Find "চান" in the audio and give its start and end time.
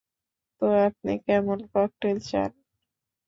2.29-2.51